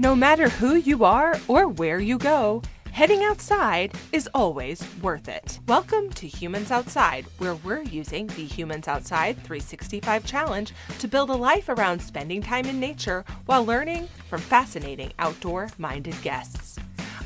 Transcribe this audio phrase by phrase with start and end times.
[0.00, 5.58] No matter who you are or where you go, heading outside is always worth it.
[5.66, 11.34] Welcome to Humans Outside, where we're using the Humans Outside 365 Challenge to build a
[11.34, 16.78] life around spending time in nature while learning from fascinating outdoor minded guests.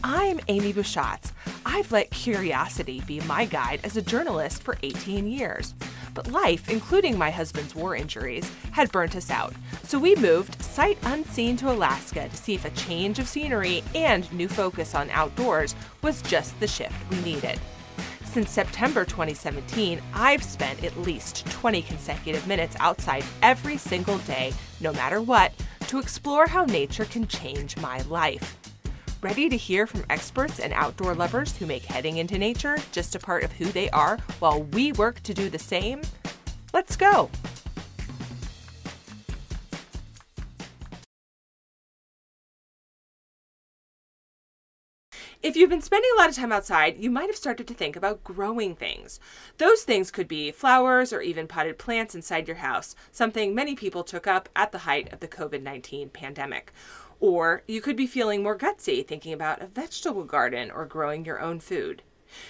[0.03, 1.31] I'm Amy Bushatz.
[1.65, 5.75] I've let curiosity be my guide as a journalist for 18 years.
[6.13, 9.55] But life, including my husband's war injuries, had burnt us out.
[9.85, 14.31] So we moved sight unseen to Alaska to see if a change of scenery and
[14.33, 17.61] new focus on outdoors was just the shift we needed.
[18.25, 24.93] Since September 2017, I've spent at least 20 consecutive minutes outside every single day, no
[24.95, 25.53] matter what,
[25.89, 28.59] to explore how nature can change my life.
[29.21, 33.21] Ready to hear from experts and outdoor lovers who make heading into nature just a
[33.21, 36.01] part of who they are while we work to do the same?
[36.73, 37.31] Let's go!
[45.45, 47.97] If you've been spending a lot of time outside, you might have started to think
[47.97, 49.21] about growing things.
[49.59, 54.05] Those things could be flowers or even potted plants inside your house, something many people
[54.05, 56.73] took up at the height of the COVID 19 pandemic.
[57.21, 61.43] Or you could be feeling more gutsy, thinking about a vegetable garden or growing your
[61.43, 62.01] own food.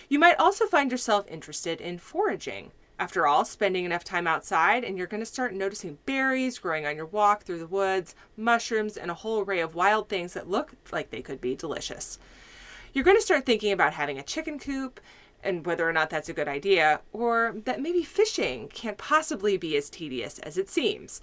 [0.08, 2.70] You might also find yourself interested in foraging.
[2.97, 6.95] After all, spending enough time outside, and you're going to start noticing berries growing on
[6.95, 10.75] your walk through the woods, mushrooms, and a whole array of wild things that look
[10.92, 12.20] like they could be delicious.
[12.95, 15.00] You're going to start thinking about having a chicken coop
[15.42, 19.77] and whether or not that's a good idea, or that maybe fishing can't possibly be
[19.77, 21.20] as tedious as it seems.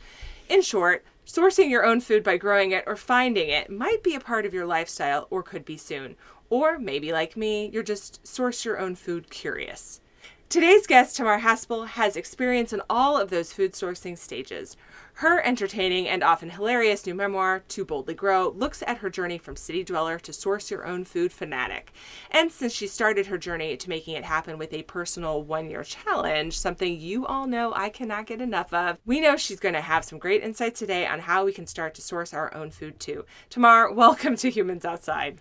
[0.49, 4.19] In short, sourcing your own food by growing it or finding it might be a
[4.19, 6.17] part of your lifestyle or could be soon.
[6.49, 10.01] Or maybe, like me, you're just source your own food curious.
[10.49, 14.75] Today's guest, Tamar Haspel, has experience in all of those food sourcing stages.
[15.15, 19.55] Her entertaining and often hilarious new memoir, To Boldly Grow, looks at her journey from
[19.55, 21.91] city dweller to source your own food fanatic.
[22.31, 25.83] And since she started her journey to making it happen with a personal one year
[25.83, 29.81] challenge, something you all know I cannot get enough of, we know she's going to
[29.81, 32.99] have some great insights today on how we can start to source our own food
[32.99, 33.25] too.
[33.49, 35.37] Tamar, welcome to Humans Outside.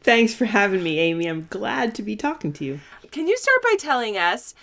[0.00, 1.26] Thanks for having me, Amy.
[1.26, 2.80] I'm glad to be talking to you.
[3.10, 4.54] Can you start by telling us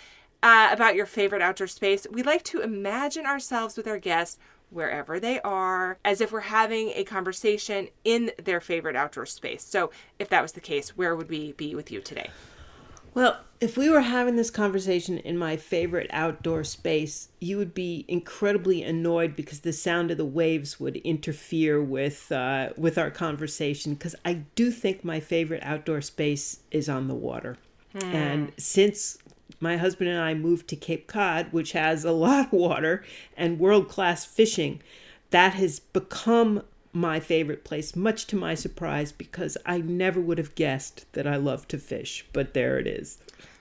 [0.46, 2.06] uh, about your favorite outdoor space?
[2.08, 4.38] We like to imagine ourselves with our guests
[4.70, 9.64] wherever they are, as if we're having a conversation in their favorite outdoor space.
[9.64, 9.90] So,
[10.20, 12.30] if that was the case, where would we be with you today?
[13.12, 18.04] Well, if we were having this conversation in my favorite outdoor space, you would be
[18.06, 23.94] incredibly annoyed because the sound of the waves would interfere with uh, with our conversation.
[23.94, 27.56] Because I do think my favorite outdoor space is on the water,
[27.98, 28.14] hmm.
[28.14, 29.18] and since
[29.60, 33.04] my husband and I moved to Cape Cod, which has a lot of water
[33.36, 34.82] and world class fishing,
[35.30, 36.62] that has become
[36.92, 41.36] my favorite place, much to my surprise, because I never would have guessed that I
[41.36, 43.18] love to fish, but there it is.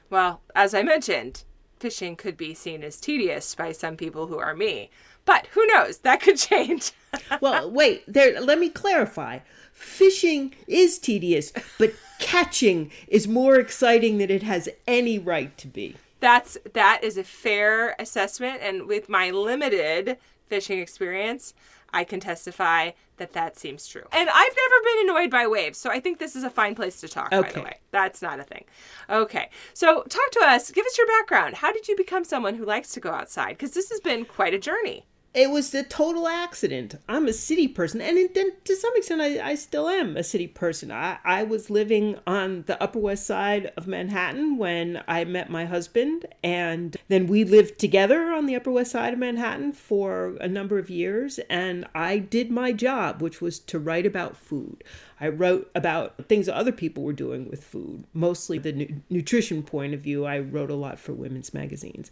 [0.10, 1.44] Well, as I mentioned,
[1.80, 4.90] fishing could be seen as tedious by some people who are me.
[5.26, 6.00] But who knows?
[6.00, 6.92] That could change.
[7.42, 9.40] well, wait, there let me clarify.
[9.72, 15.96] Fishing is tedious, but catching is more exciting than it has any right to be.
[16.20, 21.54] That's that is a fair assessment and with my limited fishing experience,
[21.94, 24.04] I can testify that that seems true.
[24.12, 27.00] And I've never been annoyed by waves, so I think this is a fine place
[27.02, 27.48] to talk, okay.
[27.48, 27.80] by the way.
[27.92, 28.66] That's not a thing.
[29.10, 30.72] Okay, so talk to us.
[30.72, 31.56] Give us your background.
[31.56, 33.52] How did you become someone who likes to go outside?
[33.52, 36.96] Because this has been quite a journey it was a total accident.
[37.10, 40.48] I'm a city person, and then to some extent, I, I still am a city
[40.48, 40.92] person.
[40.92, 45.66] I, I was living on the Upper West Side of Manhattan when I met my
[45.66, 50.48] husband, and then we lived together on the Upper West Side of Manhattan for a
[50.48, 51.38] number of years.
[51.50, 54.86] And I did my job, which was to write about food.
[55.20, 59.94] I wrote about things other people were doing with food, mostly the nu- nutrition point
[59.94, 60.26] of view.
[60.26, 62.10] I wrote a lot for women's magazines.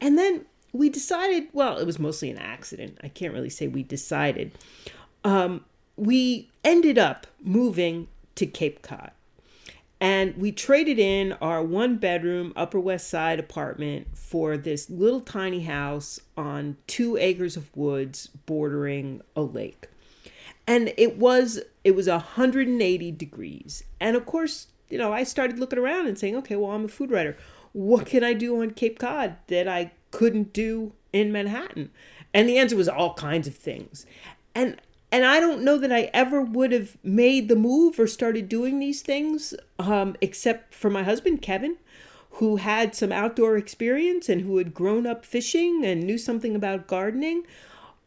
[0.00, 0.44] And then
[0.76, 2.98] we decided, well, it was mostly an accident.
[3.02, 4.52] I can't really say we decided.
[5.24, 5.64] Um,
[5.96, 9.10] we ended up moving to Cape Cod.
[9.98, 15.62] And we traded in our one bedroom Upper West Side apartment for this little tiny
[15.62, 19.88] house on two acres of woods bordering a lake.
[20.66, 23.84] And it was it was 180 degrees.
[23.98, 26.88] And of course, you know, I started looking around and saying, okay, well, I'm a
[26.88, 27.36] food writer.
[27.72, 31.90] What can I do on Cape Cod that I couldn't do in Manhattan?
[32.32, 34.06] And the answer was all kinds of things.
[34.54, 34.80] And
[35.12, 38.78] and I don't know that I ever would have made the move or started doing
[38.78, 41.76] these things, um, except for my husband Kevin,
[42.32, 46.88] who had some outdoor experience and who had grown up fishing and knew something about
[46.88, 47.44] gardening.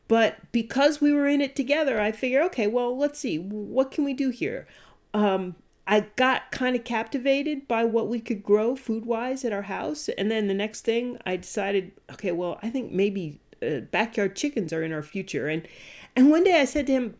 [0.07, 4.03] But because we were in it together, I figure, okay, well, let's see, what can
[4.03, 4.67] we do here?
[5.13, 5.55] Um,
[5.91, 10.07] I got kind of captivated by what we could grow food wise at our house.
[10.07, 14.71] And then the next thing I decided, okay, well, I think maybe uh, backyard chickens
[14.71, 15.47] are in our future.
[15.47, 15.67] And,
[16.15, 17.15] and one day I said to him,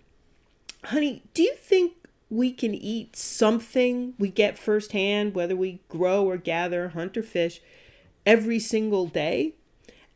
[0.84, 1.94] honey, do you think
[2.30, 7.62] we can eat something we get firsthand, whether we grow or gather, hunt or fish,
[8.24, 9.56] every single day?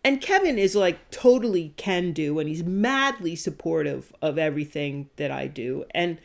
[0.03, 5.47] And Kevin is like totally can do, and he's madly supportive of everything that I
[5.47, 5.85] do.
[5.91, 6.19] And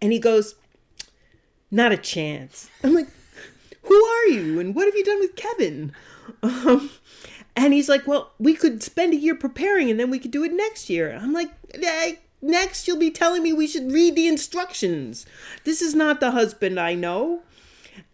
[0.00, 0.54] and he goes,
[1.70, 2.70] not a chance.
[2.82, 3.08] I'm like,
[3.82, 4.60] who are you?
[4.60, 5.92] And what have you done with Kevin?
[6.42, 6.90] Um,
[7.56, 10.44] and he's like, well, we could spend a year preparing and then we could do
[10.44, 11.18] it next year.
[11.20, 11.50] I'm like,
[12.40, 15.26] next you'll be telling me we should read the instructions.
[15.64, 17.42] This is not the husband I know.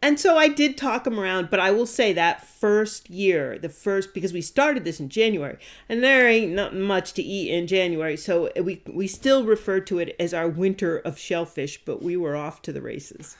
[0.02, 3.68] And so I did talk him around, but I will say that first year, the
[3.68, 5.58] first because we started this in January,
[5.88, 9.98] and there ain't not much to eat in January, so we we still refer to
[9.98, 13.36] it as our winter of shellfish, but we were off to the races.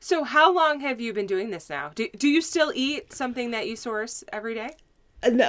[0.00, 1.90] So how long have you been doing this now?
[1.94, 4.76] Do do you still eat something that you source every day?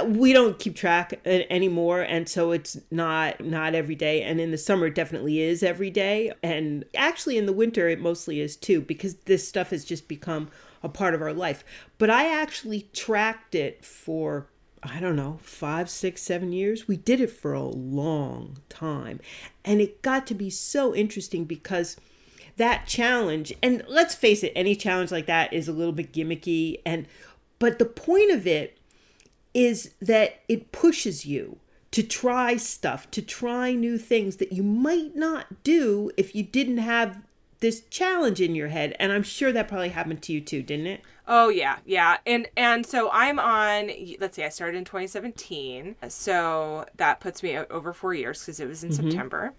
[0.06, 4.50] We don't keep track uh, anymore and so it's not not every day and in
[4.50, 8.56] the summer it definitely is every day and actually in the winter it mostly is
[8.56, 10.50] too because this stuff has just become
[10.82, 11.64] a part of our life.
[11.98, 14.48] But i actually tracked it for
[14.82, 16.88] i don't know five six seven years.
[16.88, 19.20] We did it for a long time
[19.64, 21.96] and it got to be so interesting because
[22.58, 26.82] that challenge and let's face it any challenge like that is a little bit gimmicky
[26.88, 27.06] and
[27.60, 28.79] but the point of it
[29.54, 31.58] is that it pushes you
[31.92, 36.78] to try stuff, to try new things that you might not do if you didn't
[36.78, 37.22] have
[37.60, 38.96] this challenge in your head.
[39.00, 41.02] And I'm sure that probably happened to you too, didn't it?
[41.28, 42.18] Oh yeah, yeah.
[42.26, 45.96] And and so I'm on let's see, I started in 2017.
[46.08, 49.10] So that puts me over 4 years cuz it was in mm-hmm.
[49.10, 49.54] September.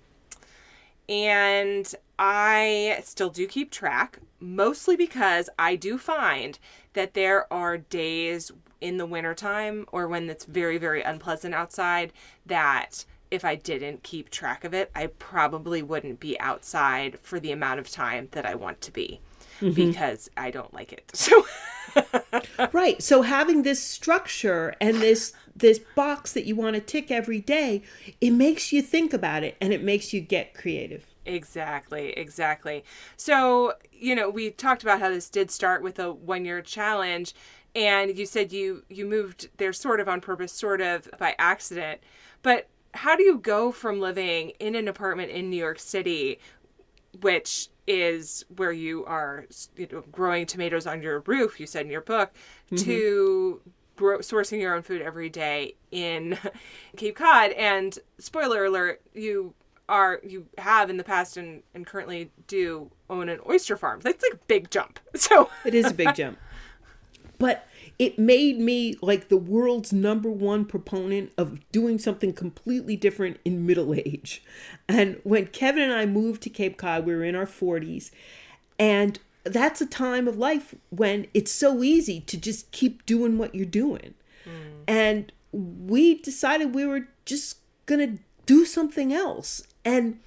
[1.08, 6.58] And I still do keep track, mostly because I do find
[6.92, 12.12] that there are days in the wintertime or when it's very, very unpleasant outside
[12.46, 17.52] that if I didn't keep track of it, I probably wouldn't be outside for the
[17.52, 19.20] amount of time that I want to be
[19.60, 19.74] mm-hmm.
[19.74, 21.10] because I don't like it.
[21.14, 21.44] So
[22.72, 23.02] Right.
[23.02, 27.82] So having this structure and this this box that you want to tick every day,
[28.20, 31.06] it makes you think about it and it makes you get creative.
[31.26, 32.84] Exactly, exactly.
[33.16, 37.34] So, you know, we talked about how this did start with a one year challenge
[37.74, 42.00] and you said you you moved there sort of on purpose sort of by accident.
[42.42, 46.40] But how do you go from living in an apartment in new york city
[47.20, 49.46] which is where you are
[49.76, 52.32] you know, growing tomatoes on your roof you said in your book
[52.70, 52.76] mm-hmm.
[52.84, 53.60] to
[53.96, 56.38] grow, sourcing your own food every day in
[56.96, 57.50] cape cod?
[57.52, 59.54] And spoiler alert you
[59.88, 64.00] are you have in the past and, and currently do own an oyster farm.
[64.00, 65.00] That's like a big jump.
[65.16, 66.38] So it is a big jump
[67.40, 67.66] but
[67.98, 73.66] it made me like the world's number one proponent of doing something completely different in
[73.66, 74.44] middle age.
[74.88, 78.10] And when Kevin and I moved to Cape Cod, we were in our 40s.
[78.78, 83.54] And that's a time of life when it's so easy to just keep doing what
[83.54, 84.14] you're doing.
[84.46, 84.82] Mm.
[84.86, 87.56] And we decided we were just
[87.86, 89.62] going to do something else.
[89.82, 90.20] And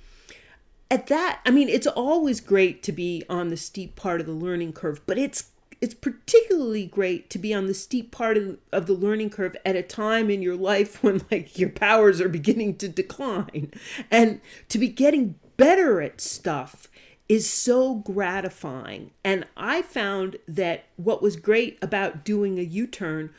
[0.89, 4.33] at that, I mean, it's always great to be on the steep part of the
[4.33, 5.51] learning curve, but it's
[5.83, 9.75] it's particularly great to be on the steep part of, of the learning curve at
[9.75, 13.69] a time in your life when like your powers are beginning to decline.
[14.09, 16.87] And to be getting better at stuff
[17.27, 19.11] is so gratifying.
[19.25, 23.33] And i found that what was great about doing a u-turn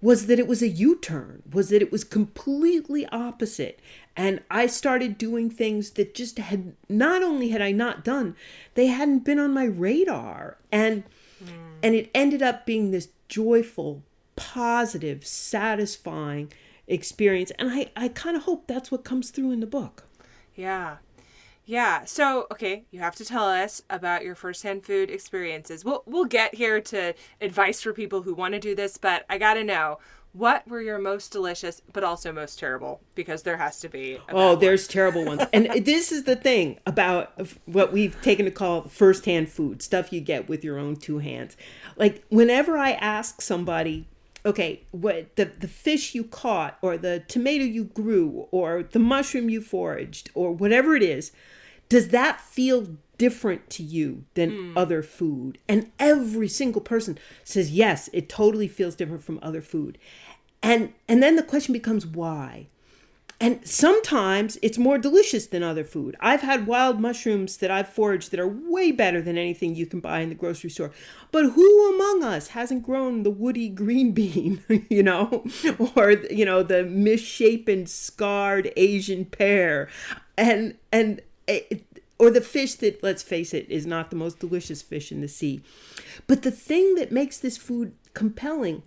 [0.00, 3.80] was that it was a u-turn was that it was completely opposite.
[4.16, 8.34] And i started doing things that just had not only had i not done
[8.76, 10.56] they hadn't been on my radar.
[10.70, 11.04] And
[11.42, 11.78] Mm.
[11.82, 14.02] and it ended up being this joyful,
[14.36, 16.52] positive, satisfying
[16.86, 17.50] experience.
[17.58, 20.04] And I, I kind of hope that's what comes through in the book.
[20.54, 20.98] Yeah.
[21.64, 22.04] Yeah.
[22.04, 25.84] So, okay, you have to tell us about your firsthand food experiences.
[25.84, 29.38] We'll we'll get here to advice for people who want to do this, but I
[29.38, 29.98] got to know
[30.32, 33.00] what were your most delicious, but also most terrible?
[33.14, 34.18] Because there has to be.
[34.30, 35.42] Oh, there's terrible ones.
[35.52, 37.32] and this is the thing about
[37.66, 41.56] what we've taken to call first-hand food stuff you get with your own two hands.
[41.96, 44.06] Like, whenever I ask somebody,
[44.46, 49.50] okay, what the, the fish you caught, or the tomato you grew, or the mushroom
[49.50, 51.32] you foraged, or whatever it is,
[51.90, 54.72] does that feel different to you than mm.
[54.76, 55.58] other food?
[55.68, 59.98] And every single person says, yes, it totally feels different from other food
[60.62, 62.68] and and then the question becomes why
[63.40, 66.14] and sometimes it's more delicious than other food.
[66.20, 69.98] I've had wild mushrooms that I've foraged that are way better than anything you can
[69.98, 70.92] buy in the grocery store.
[71.32, 75.44] But who among us hasn't grown the woody green bean, you know,
[75.96, 79.88] or you know the misshapen, scarred Asian pear,
[80.38, 81.84] and and it,
[82.22, 85.26] or the fish that, let's face it, is not the most delicious fish in the
[85.26, 85.60] sea.
[86.28, 88.84] But the thing that makes this food compelling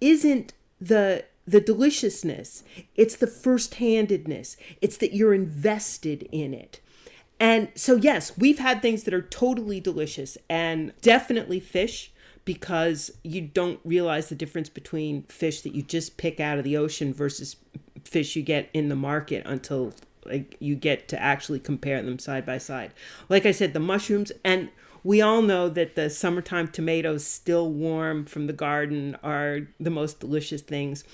[0.00, 2.64] isn't the the deliciousness,
[2.96, 6.80] it's the first handedness, it's that you're invested in it.
[7.38, 12.12] And so, yes, we've had things that are totally delicious and definitely fish
[12.44, 16.76] because you don't realize the difference between fish that you just pick out of the
[16.76, 17.54] ocean versus
[18.04, 19.92] fish you get in the market until
[20.24, 22.92] like you get to actually compare them side by side.
[23.28, 24.70] Like I said, the mushrooms and
[25.04, 30.20] we all know that the summertime tomatoes still warm from the garden are the most
[30.20, 31.04] delicious things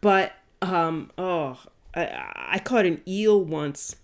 [0.00, 0.32] but
[0.62, 1.58] um, oh,
[1.94, 3.96] I, I caught an eel once,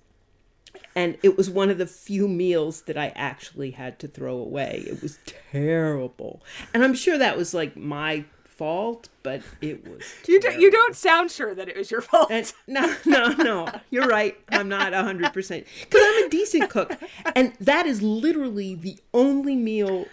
[0.94, 4.84] and it was one of the few meals that I actually had to throw away.
[4.86, 5.18] It was
[5.52, 6.42] terrible,
[6.72, 8.24] and I'm sure that was like my
[8.56, 10.02] fault, but it was.
[10.28, 12.30] You don't, you don't sound sure that it was your fault.
[12.30, 13.68] And, no, no, no.
[13.90, 14.36] You're right.
[14.50, 16.96] I'm not 100% because I'm a decent cook.
[17.34, 20.06] And that is literally the only meal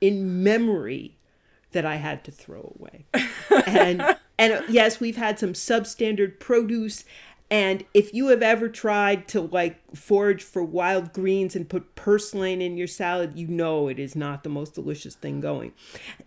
[0.00, 1.16] in memory
[1.72, 3.06] that I had to throw away.
[3.66, 7.04] And and uh, yes, we've had some substandard produce.
[7.50, 12.60] And if you have ever tried to like forage for wild greens and put purslane
[12.60, 15.72] in your salad, you know it is not the most delicious thing going.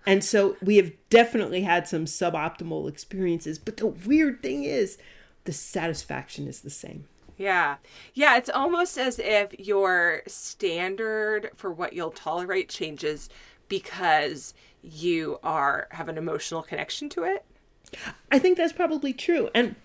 [0.06, 3.60] And so we have definitely had some suboptimal experiences.
[3.60, 4.98] But the weird thing is,
[5.44, 7.06] the satisfaction is the same.
[7.38, 7.78] Yeah.
[8.14, 13.30] Yeah, it's almost as if your standard for what you'll tolerate changes
[13.68, 17.46] because you are have an emotional connection to it.
[18.32, 19.50] I think that's probably true.
[19.56, 19.76] And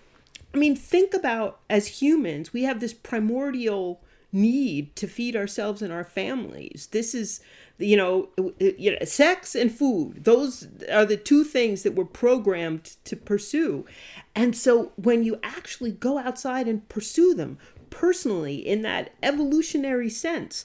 [0.55, 5.91] I mean, think about as humans, we have this primordial need to feed ourselves and
[5.91, 6.87] our families.
[6.91, 7.41] This is,
[7.77, 10.23] you know, you know, sex and food.
[10.23, 13.85] Those are the two things that we're programmed to pursue.
[14.33, 17.57] And so when you actually go outside and pursue them
[17.89, 20.63] personally in that evolutionary sense,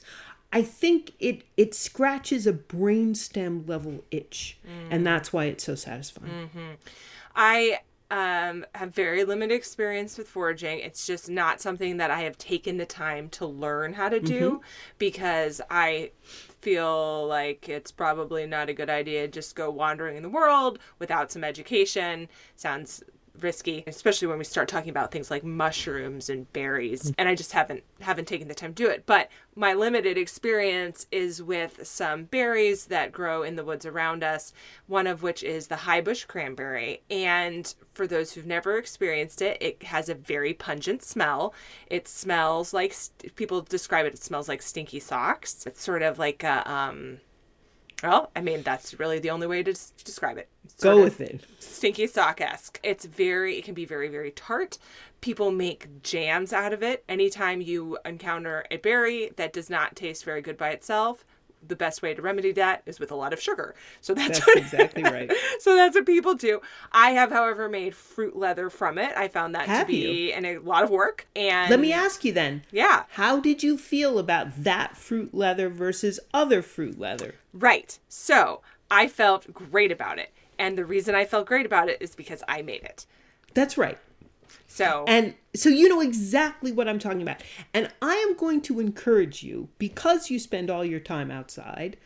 [0.53, 4.87] I think it it scratches a brainstem level itch, mm.
[4.89, 6.31] and that's why it's so satisfying.
[6.31, 6.71] Mm-hmm.
[7.35, 7.79] I
[8.11, 10.79] um, have very limited experience with foraging.
[10.79, 14.51] It's just not something that I have taken the time to learn how to do
[14.51, 14.65] mm-hmm.
[14.97, 16.11] because I
[16.59, 20.77] feel like it's probably not a good idea to just go wandering in the world
[20.99, 22.27] without some education.
[22.57, 23.01] Sounds
[23.39, 27.13] risky, especially when we start talking about things like mushrooms and berries.
[27.17, 29.05] And I just haven't haven't taken the time to do it.
[29.05, 34.53] But my limited experience is with some berries that grow in the woods around us,
[34.87, 37.01] one of which is the high bush cranberry.
[37.09, 41.53] And for those who've never experienced it, it has a very pungent smell.
[41.87, 42.95] It smells like
[43.35, 45.65] people describe it, it smells like stinky socks.
[45.65, 47.19] It's sort of like a um
[48.03, 50.49] well, I mean, that's really the only way to describe it.
[50.77, 51.41] Sort Go with it.
[51.59, 52.79] Stinky sock esque.
[52.83, 54.77] It's very, it can be very, very tart.
[55.21, 57.03] People make jams out of it.
[57.07, 61.25] Anytime you encounter a berry that does not taste very good by itself,
[61.67, 63.75] the best way to remedy that is with a lot of sugar.
[64.01, 65.31] So that's, that's what, exactly right.
[65.59, 66.61] so that's what people do.
[66.91, 69.15] I have, however, made fruit leather from it.
[69.15, 71.27] I found that have to be and a lot of work.
[71.35, 72.63] And let me ask you then.
[72.71, 73.03] Yeah.
[73.11, 77.35] How did you feel about that fruit leather versus other fruit leather?
[77.53, 77.99] Right.
[78.09, 80.31] So I felt great about it.
[80.57, 83.05] And the reason I felt great about it is because I made it.
[83.53, 83.97] That's right.
[84.71, 87.43] So and so you know exactly what I'm talking about.
[87.73, 91.97] And I am going to encourage you because you spend all your time outside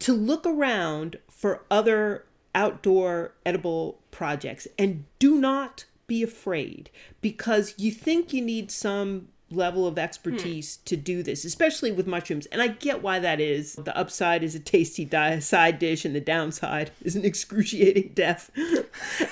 [0.00, 2.24] to look around for other
[2.56, 6.90] outdoor edible projects and do not be afraid
[7.20, 10.82] because you think you need some level of expertise hmm.
[10.86, 12.46] to do this, especially with mushrooms.
[12.46, 13.74] And I get why that is.
[13.74, 18.50] The upside is a tasty di- side dish, and the downside is an excruciating death.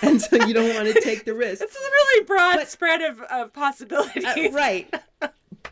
[0.02, 1.62] and so you don't want to take the risk.
[1.62, 4.24] It's a really broad but, spread of, of possibilities.
[4.24, 4.94] Uh, right.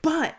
[0.03, 0.37] but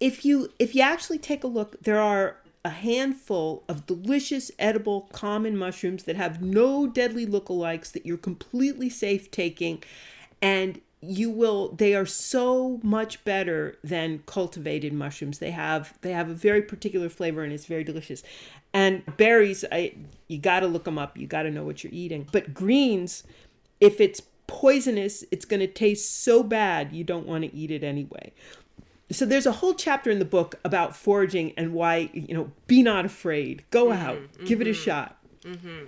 [0.00, 5.08] if you if you actually take a look, there are a handful of delicious, edible,
[5.12, 9.82] common mushrooms that have no deadly lookalikes that you're completely safe taking.
[10.42, 15.38] And you will they are so much better than cultivated mushrooms.
[15.38, 18.22] They have they have a very particular flavor and it's very delicious.
[18.72, 19.94] And berries i
[20.26, 21.16] you got to look them up.
[21.16, 22.26] You got to know what you're eating.
[22.32, 23.22] But greens
[23.80, 27.84] if it's poisonous it's going to taste so bad you don't want to eat it
[27.84, 28.32] anyway.
[29.10, 32.82] So there's a whole chapter in the book about foraging and why you know be
[32.82, 33.62] not afraid.
[33.70, 34.16] Go mm-hmm, out.
[34.18, 34.44] Mm-hmm.
[34.46, 34.82] give it a mm-hmm.
[34.82, 35.14] shot.
[35.44, 35.86] Mm-hmm.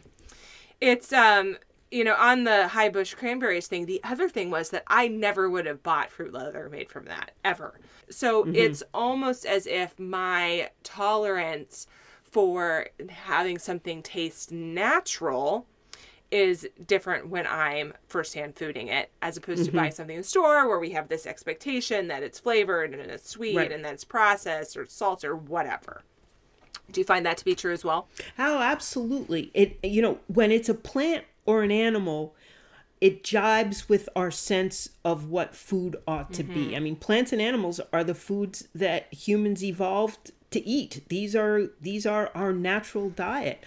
[0.81, 1.57] it's um
[1.91, 5.51] you know, on the high bush cranberries thing, the other thing was that I never
[5.51, 7.81] would have bought fruit leather made from that ever.
[8.11, 8.55] So mm-hmm.
[8.55, 11.87] it's almost as if my tolerance
[12.23, 15.67] for having something taste natural
[16.31, 19.79] is different when I'm firsthand fooding it as opposed to mm-hmm.
[19.79, 23.29] buying something in the store where we have this expectation that it's flavored and it's
[23.29, 23.73] sweet Right.
[23.73, 26.03] and that it's processed or salt or whatever.
[26.93, 28.09] Do you find that to be true as well?
[28.39, 29.51] Oh, absolutely.
[29.55, 32.35] It you know, when it's a plant or an animal,
[33.01, 36.67] it jibes with our sense of what food ought to be.
[36.67, 36.75] Mm-hmm.
[36.77, 41.03] I mean, plants and animals are the foods that humans evolved to eat.
[41.09, 43.65] These are these are our natural diet.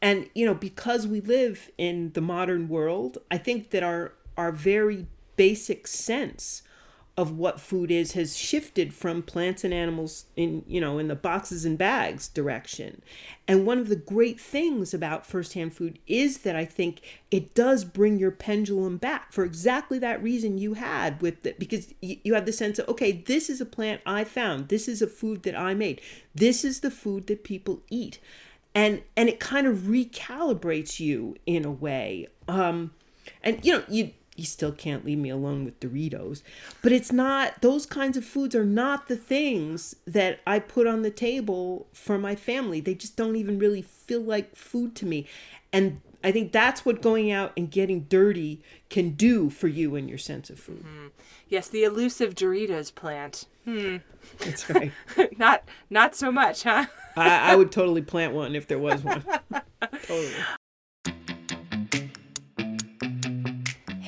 [0.00, 4.50] And you know, because we live in the modern world, I think that our our
[4.50, 6.62] very basic sense
[7.22, 11.14] of what food is has shifted from plants and animals in you know in the
[11.14, 13.00] boxes and bags direction.
[13.46, 17.00] And one of the great things about firsthand food is that i think
[17.30, 21.94] it does bring your pendulum back for exactly that reason you had with it because
[22.00, 24.68] you, have the sense of okay this is a plant i found.
[24.68, 26.00] This is a food that i made.
[26.34, 28.18] This is the food that people eat.
[28.74, 32.26] And and it kind of recalibrates you in a way.
[32.48, 32.90] Um
[33.44, 34.10] and you know you
[34.42, 36.42] you still can't leave me alone with Doritos.
[36.82, 41.02] But it's not those kinds of foods are not the things that I put on
[41.02, 42.80] the table for my family.
[42.80, 45.26] They just don't even really feel like food to me.
[45.72, 50.08] And I think that's what going out and getting dirty can do for you and
[50.08, 50.84] your sense of food.
[51.48, 53.46] Yes, the elusive Doritos plant.
[53.64, 53.98] Hmm.
[54.38, 54.92] That's right.
[55.38, 56.86] not not so much, huh?
[57.16, 59.24] I, I would totally plant one if there was one.
[60.02, 60.32] totally.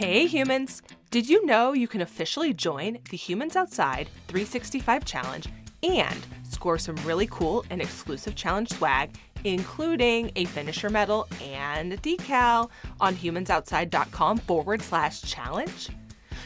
[0.04, 0.82] Hey humans!
[1.10, 5.48] Did you know you can officially join the Humans Outside 365 Challenge
[5.82, 11.96] and score some really cool and exclusive challenge swag, including a finisher medal and a
[11.96, 12.68] decal
[13.00, 15.88] on humansoutside.com forward slash challenge?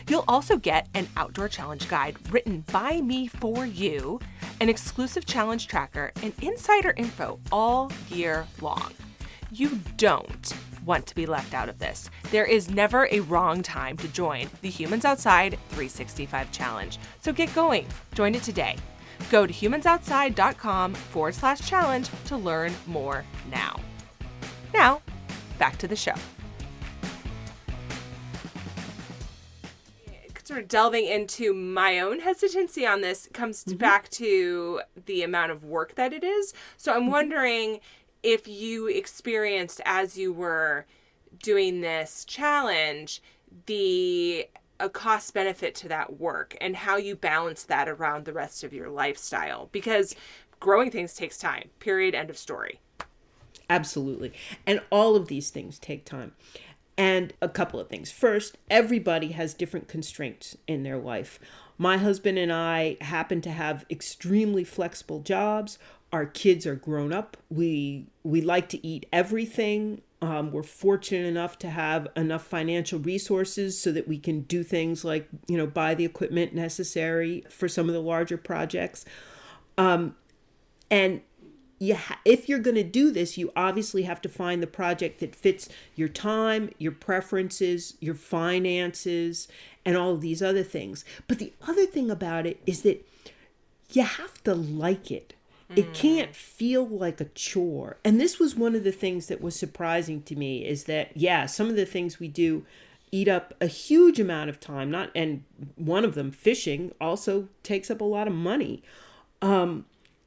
[0.08, 4.20] You'll also get an outdoor challenge guide written by me for you,
[4.60, 8.92] an exclusive challenge tracker, and insider info all year long.
[9.50, 10.54] You don't
[10.88, 12.10] want to be left out of this.
[12.30, 16.98] There is never a wrong time to join the Humans Outside 365 Challenge.
[17.20, 17.86] So get going.
[18.14, 18.76] Join it today.
[19.30, 23.78] Go to humansoutside.com forward slash challenge to learn more now.
[24.72, 25.02] Now,
[25.58, 26.14] back to the show.
[30.44, 35.52] Sort of delving into my own hesitancy on this comes to back to the amount
[35.52, 36.54] of work that it is.
[36.78, 37.10] So I'm mm-hmm.
[37.10, 37.80] wondering
[38.22, 40.86] if you experienced as you were
[41.42, 43.22] doing this challenge
[43.66, 44.46] the
[44.80, 48.72] a cost benefit to that work and how you balance that around the rest of
[48.72, 50.14] your lifestyle because
[50.60, 52.80] growing things takes time period end of story
[53.70, 54.32] Absolutely.
[54.66, 56.32] And all of these things take time.
[56.96, 58.10] And a couple of things.
[58.10, 61.38] First, everybody has different constraints in their life.
[61.76, 65.78] My husband and I happen to have extremely flexible jobs.
[66.12, 67.36] Our kids are grown up.
[67.50, 70.02] We we like to eat everything.
[70.20, 75.04] Um, we're fortunate enough to have enough financial resources so that we can do things
[75.04, 79.04] like you know buy the equipment necessary for some of the larger projects.
[79.76, 80.16] Um,
[80.90, 81.20] and
[81.78, 85.20] you ha- if you're going to do this you obviously have to find the project
[85.20, 89.48] that fits your time your preferences your finances
[89.84, 93.06] and all of these other things but the other thing about it is that
[93.92, 95.34] you have to like it
[95.76, 97.98] it can't feel like a chore.
[98.04, 101.46] And this was one of the things that was surprising to me is that yeah
[101.46, 102.64] some of the things we do
[103.10, 105.42] eat up a huge amount of time not and
[105.76, 108.82] one of them fishing also takes up a lot of money.
[109.42, 109.84] Um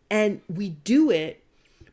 [0.09, 1.43] and we do it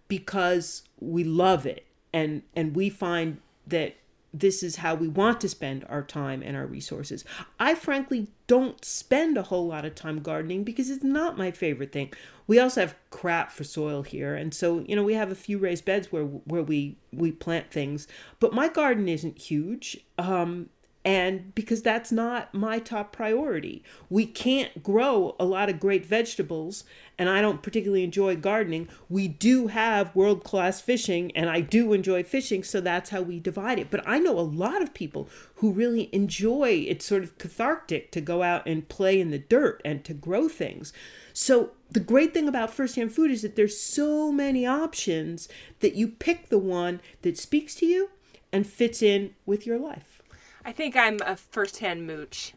[0.08, 1.86] because we love it.
[2.12, 3.96] And and we find that
[4.32, 7.24] this is how we want to spend our time and our resources.
[7.58, 11.92] I frankly don't spend a whole lot of time gardening because it's not my favorite
[11.92, 12.12] thing.
[12.46, 15.58] We also have crap for soil here and so you know we have a few
[15.58, 18.06] raised beds where where we we plant things,
[18.40, 19.98] but my garden isn't huge.
[20.18, 20.70] Um
[21.04, 23.82] and because that's not my top priority.
[24.10, 26.84] We can't grow a lot of great vegetables,
[27.16, 28.88] and I don't particularly enjoy gardening.
[29.08, 33.38] We do have world class fishing, and I do enjoy fishing, so that's how we
[33.38, 33.90] divide it.
[33.90, 38.20] But I know a lot of people who really enjoy it's sort of cathartic to
[38.20, 40.92] go out and play in the dirt and to grow things.
[41.32, 45.48] So the great thing about firsthand food is that there's so many options
[45.80, 48.10] that you pick the one that speaks to you
[48.52, 50.17] and fits in with your life.
[50.64, 52.54] I think i'm a first-hand mooch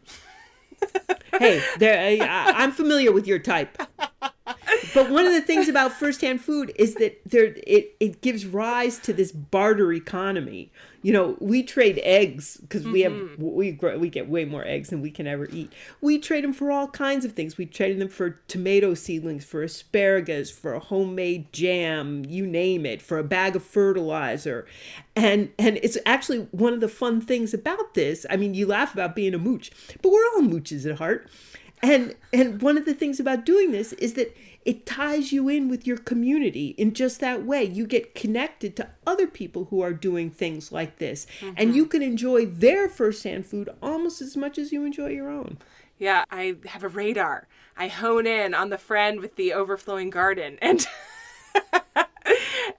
[1.38, 3.78] hey, there I, I'm familiar with your type.
[4.94, 8.98] but one of the things about first-hand food is that there it it gives rise
[9.00, 10.70] to this barter economy.
[11.02, 13.42] You know, we trade eggs because we have mm-hmm.
[13.42, 15.72] we grow, we get way more eggs than we can ever eat.
[16.00, 17.58] We trade them for all kinds of things.
[17.58, 23.02] We trade them for tomato seedlings, for asparagus, for a homemade jam, you name it,
[23.02, 24.66] for a bag of fertilizer.
[25.16, 28.24] And and it's actually one of the fun things about this.
[28.30, 31.28] I mean, you laugh about being a mooch, but we're all mooches at heart.
[31.82, 35.68] And and one of the things about doing this is that it ties you in
[35.68, 37.64] with your community in just that way.
[37.64, 41.90] You get connected to other people who are doing things like this, and you mm-hmm.
[41.90, 45.58] can enjoy their firsthand food almost as much as you enjoy your own.
[45.98, 47.48] Yeah, I have a radar.
[47.76, 50.86] I hone in on the friend with the overflowing garden and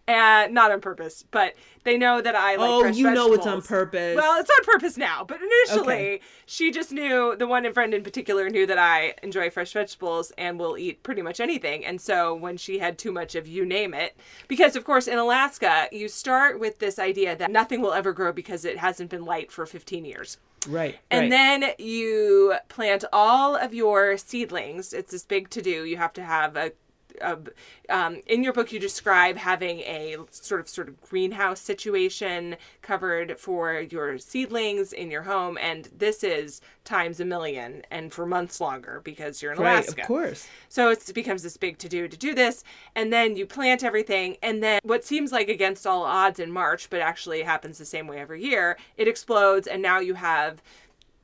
[0.07, 3.61] and not on purpose, but they know that I like oh, you know it's on
[3.61, 4.15] purpose.
[4.15, 6.21] Well, it's on purpose now, but initially Okay.
[6.45, 10.59] she just knew the one friend in particular knew that I enjoy fresh vegetables and
[10.59, 11.85] will eat pretty much anything.
[11.85, 14.15] And so when she had too much of you name it,
[14.47, 18.31] because of course in Alaska you start with this idea that nothing will ever grow
[18.31, 20.37] because it hasn't been light for 15 years.
[20.67, 20.97] right.
[21.11, 21.29] And right.
[21.29, 24.93] then you plant all of your seedlings.
[24.93, 25.83] It's this big to do.
[25.83, 26.71] You have to have a,
[27.21, 33.39] um, in your book you describe having a sort of sort of greenhouse situation covered
[33.39, 38.59] for your seedlings in your home, and this is times a million and for months
[38.59, 40.01] longer because you're in right, Alaska.
[40.01, 40.47] of course.
[40.69, 42.63] So it's, it becomes this big to do to do this.
[42.95, 44.37] And then you plant everything.
[44.43, 48.07] And then what seems like against all odds in March, but actually happens the same
[48.07, 49.67] way every year, it explodes.
[49.67, 50.61] And now you have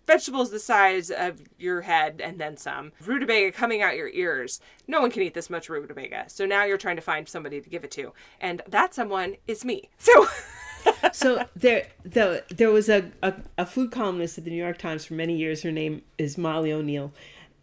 [0.09, 2.91] vegetables the size of your head and then some.
[3.05, 4.59] Rutabaga coming out your ears.
[4.87, 6.25] No one can eat this much rutabaga.
[6.27, 8.11] So now you're trying to find somebody to give it to.
[8.41, 9.89] And that someone is me.
[9.99, 10.25] So.
[11.13, 15.05] so there the, there was a, a, a food columnist at the New York Times
[15.05, 15.61] for many years.
[15.61, 17.13] Her name is Molly O'Neill.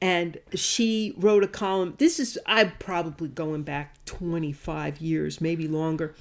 [0.00, 1.94] And she wrote a column.
[1.98, 6.14] This is I'm probably going back 25 years, maybe longer.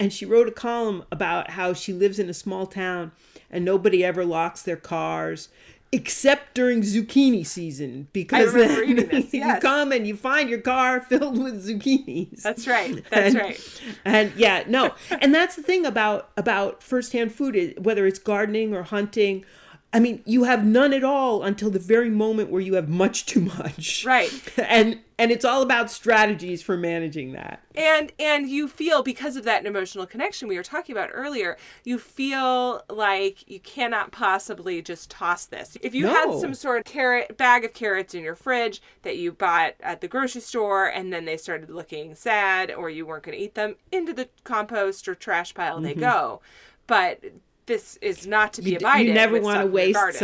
[0.00, 3.12] And she wrote a column about how she lives in a small town
[3.50, 5.48] and nobody ever locks their cars
[5.90, 8.86] except during zucchini season because then
[9.32, 12.42] you come and you find your car filled with zucchinis.
[12.42, 13.02] That's right.
[13.10, 13.80] That's And- right.
[14.04, 14.94] And yeah, no.
[15.22, 19.44] And that's the thing about about firsthand food is whether it's gardening or hunting.
[19.90, 23.24] I mean, you have none at all until the very moment where you have much
[23.24, 24.04] too much.
[24.04, 24.30] Right.
[24.58, 27.60] And and it's all about strategies for managing that.
[27.74, 31.98] and and you feel because of that emotional connection we were talking about earlier you
[31.98, 37.36] feel like you cannot possibly just toss this if you had some sort of carrot
[37.36, 41.24] bag of carrots in your fridge that you bought at the grocery store and then
[41.24, 45.14] they started looking sad or you weren't going to eat them into the compost or
[45.14, 46.40] trash pile they go
[46.86, 47.22] but
[47.66, 48.80] this is not to be Mm-hmm.
[48.80, 50.18] You, abided you never want to waste garden.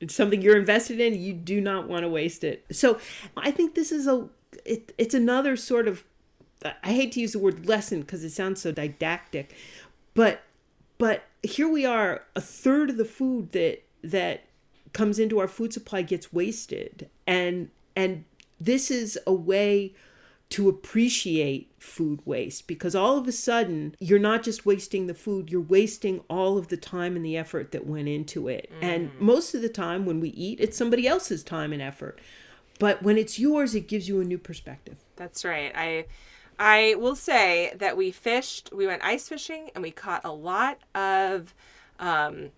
[0.00, 1.20] Something something you're invested in.
[1.20, 2.64] You do not want to waste it.
[2.72, 2.98] So
[3.36, 4.28] I think this is a
[4.64, 6.04] it, it's another sort of
[6.64, 9.54] I hate to use the word lesson because it sounds so didactic,
[10.14, 10.42] but
[10.98, 14.44] but here we are a third of the food that that
[14.92, 18.24] comes into our food supply gets wasted and and
[18.60, 19.92] this is a way
[20.50, 25.50] to appreciate food waste because all of a sudden you're not just wasting the food
[25.50, 29.54] you're wasting all of the time and the effort that went into it and most
[29.54, 32.18] of the time when we eat it's somebody else's time and effort
[32.78, 35.72] but when it's yours it gives you a new perspective That's right.
[35.74, 36.06] I
[36.58, 40.78] I will say that we fished, we went ice fishing and we caught a lot
[40.94, 41.54] of
[42.00, 42.50] um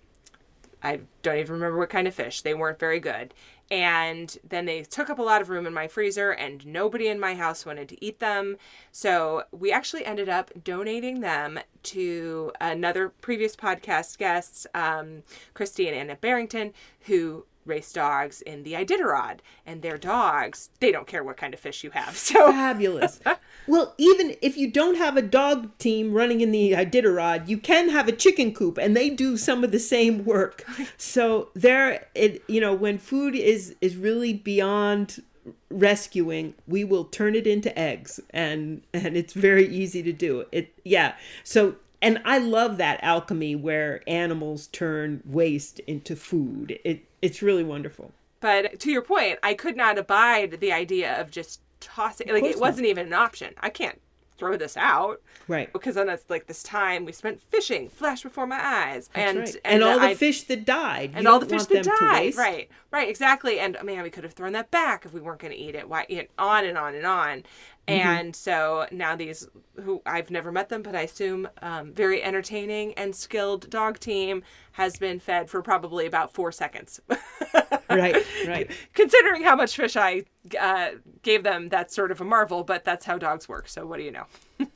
[0.82, 2.40] I don't even remember what kind of fish.
[2.40, 3.34] They weren't very good.
[3.70, 7.20] And then they took up a lot of room in my freezer, and nobody in
[7.20, 8.56] my house wanted to eat them.
[8.90, 15.22] So we actually ended up donating them to another previous podcast guests, um,
[15.54, 19.38] Kristy and Anna Berington, who race dogs in the Iditarod.
[19.64, 22.16] And their dogs, they don't care what kind of fish you have.
[22.30, 23.20] So fabulous
[23.66, 27.88] well even if you don't have a dog team running in the iditarod you can
[27.88, 30.64] have a chicken coop and they do some of the same work
[30.96, 35.22] so there it you know when food is is really beyond
[35.70, 40.72] rescuing we will turn it into eggs and and it's very easy to do it
[40.84, 47.42] yeah so and i love that alchemy where animals turn waste into food it it's
[47.42, 52.28] really wonderful But to your point, I could not abide the idea of just tossing.
[52.28, 52.60] Like it not.
[52.60, 53.54] wasn't even an option.
[53.60, 54.00] I can't
[54.40, 58.46] throw this out right because then it's like this time we spent fishing flashed before
[58.46, 59.56] my eyes, and right.
[59.64, 62.34] and, all the I- fish that died and you all the fish that died.
[62.36, 63.60] Right, right, exactly.
[63.60, 65.88] And man, we could have thrown that back if we weren't going to eat it.
[65.88, 66.06] Why?
[66.08, 67.42] You know, on and on and on.
[67.90, 68.08] Mm-hmm.
[68.08, 69.48] And so now these,
[69.82, 74.42] who I've never met them, but I assume um, very entertaining and skilled dog team
[74.72, 77.00] has been fed for probably about four seconds.
[77.90, 78.70] right, right.
[78.94, 80.24] Considering how much fish I
[80.58, 80.90] uh,
[81.22, 83.68] gave them, that's sort of a marvel, but that's how dogs work.
[83.68, 84.26] So what do you know?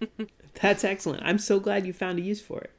[0.60, 1.22] that's excellent.
[1.24, 2.72] I'm so glad you found a use for it.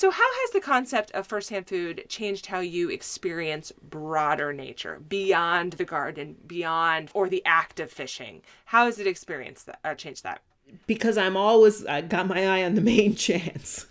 [0.00, 5.74] So, how has the concept of firsthand food changed how you experience broader nature beyond
[5.74, 8.40] the garden, beyond or the act of fishing?
[8.64, 10.40] How has it experienced that, uh, changed that?
[10.86, 13.84] Because I'm always I got my eye on the main chance.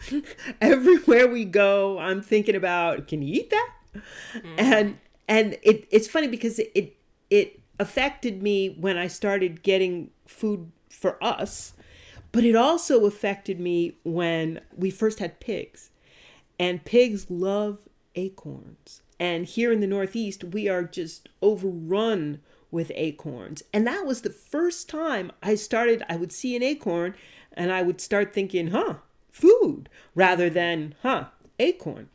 [0.59, 3.69] Everywhere we go, I'm thinking about can you eat that?
[4.33, 4.55] Mm.
[4.57, 6.95] And and it it's funny because it, it
[7.29, 11.73] it affected me when I started getting food for us,
[12.31, 15.91] but it also affected me when we first had pigs
[16.59, 17.79] and pigs love
[18.15, 19.01] acorns.
[19.19, 22.41] And here in the Northeast, we are just overrun
[22.71, 23.63] with acorns.
[23.73, 27.15] And that was the first time I started, I would see an acorn
[27.53, 28.95] and I would start thinking, huh,
[29.31, 31.25] food, rather than, huh,
[31.59, 32.09] acorn.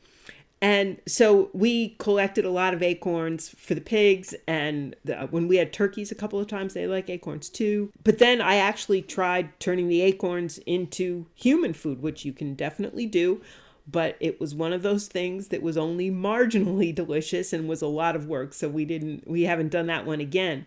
[0.62, 4.34] And so we collected a lot of acorns for the pigs.
[4.46, 7.92] And the, when we had turkeys a couple of times, they like acorns too.
[8.02, 13.04] But then I actually tried turning the acorns into human food, which you can definitely
[13.04, 13.42] do
[13.86, 17.86] but it was one of those things that was only marginally delicious and was a
[17.86, 20.66] lot of work so we didn't we haven't done that one again.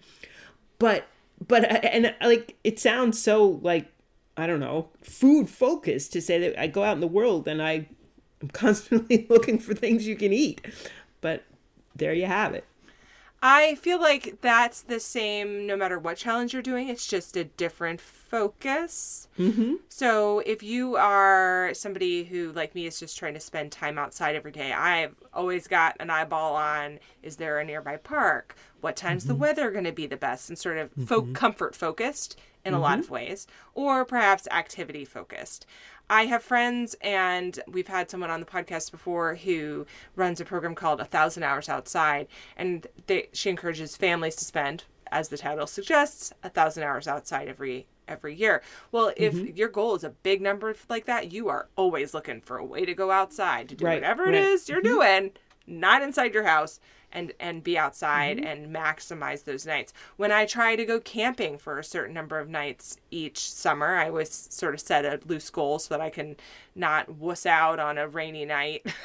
[0.80, 1.08] But
[1.46, 3.92] but uh, and uh, like it sounds so like
[4.36, 7.62] i don't know food focused to say that i go out in the world and
[7.62, 7.88] i
[8.42, 10.62] am constantly looking for things you can eat.
[11.22, 11.44] But
[11.96, 12.64] there you have it
[13.42, 16.90] I feel like that's the same no matter what challenge you're doing.
[16.90, 19.28] It's just a different focus.
[19.38, 19.76] Mm-hmm.
[19.90, 24.36] So if you are somebody who, like me, is just trying to spend time outside
[24.36, 28.56] every day, I've always got an eyeball on is there a nearby park?
[28.82, 29.34] What time's mm-hmm.
[29.34, 30.50] the weather going to be the best?
[30.50, 31.34] And sort of mm-hmm.
[31.34, 33.00] comfort focused in a lot mm-hmm.
[33.02, 35.66] of ways, or perhaps activity focused.
[36.10, 40.76] I have friends, and we've had someone on the podcast before who runs a program
[40.76, 45.68] called A Thousand Hours Outside, and they, she encourages families to spend, as the title
[45.68, 48.62] suggests, a thousand hours outside every every year.
[48.94, 49.58] Well, if mm-hmm.
[49.58, 52.86] your goal is a big number like that, you are always looking for a way
[52.86, 54.36] to go outside to do right, whatever right.
[54.36, 54.88] it is you're mm-hmm.
[54.88, 55.32] doing,
[55.66, 56.80] not inside your house
[57.12, 58.48] and and be outside mm-hmm.
[58.48, 59.94] and maximize those nights.
[60.18, 64.08] When I try to go camping for a certain number of nights each summer, I
[64.08, 66.36] always sort of set a loose goal so that I can
[66.76, 68.86] not wuss out on a rainy night.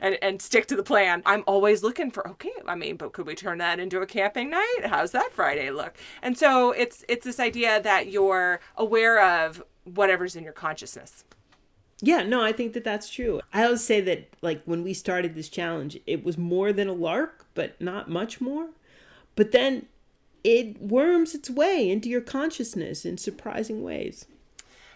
[0.00, 1.22] and, and stick to the plan.
[1.26, 2.52] I'm always looking for okay.
[2.66, 4.84] I mean, but could we turn that into a camping night?
[4.84, 5.96] How's that Friday look?
[6.22, 11.24] And so it's it's this idea that you're aware of whatever's in your consciousness.
[12.02, 13.40] Yeah, no, I think that that's true.
[13.52, 16.94] I always say that, like, when we started this challenge, it was more than a
[16.94, 18.70] lark, but not much more.
[19.36, 19.86] But then
[20.42, 24.26] it worms its way into your consciousness in surprising ways.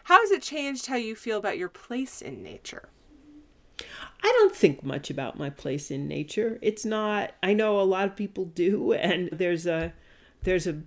[0.04, 2.88] How has it changed how you feel about your place in nature?
[4.22, 6.58] I don't think much about my place in nature.
[6.62, 9.92] It's not, I know a lot of people do, and there's a,
[10.42, 10.80] there's a,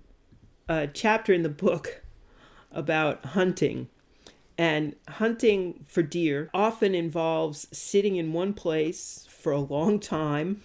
[0.68, 2.02] a chapter in the book
[2.72, 3.88] about hunting
[4.58, 10.62] and hunting for deer often involves sitting in one place for a long time,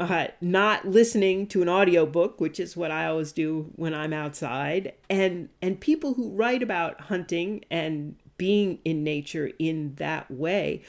[0.00, 4.94] uh, not listening to an audiobook, which is what I always do when I'm outside.
[5.08, 10.82] And, and people who write about hunting and being in nature in that way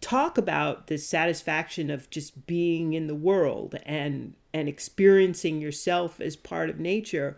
[0.00, 6.36] talk about the satisfaction of just being in the world and and experiencing yourself as
[6.36, 7.36] part of nature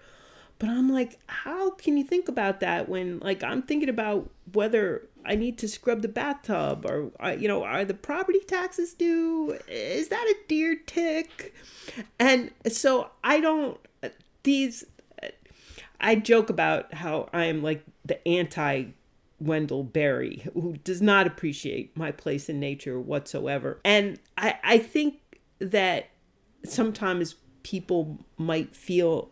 [0.59, 5.09] but I'm like, how can you think about that when, like, I'm thinking about whether
[5.25, 9.59] I need to scrub the bathtub or, you know, are the property taxes due?
[9.69, 11.55] Is that a deer tick?
[12.19, 13.79] And so I don't,
[14.43, 14.85] these,
[16.01, 18.87] I joke about how I am like the anti
[19.41, 23.81] Wendell Berry, who does not appreciate my place in nature whatsoever.
[23.85, 25.21] And I, I think
[25.61, 26.09] that
[26.65, 29.31] sometimes people might feel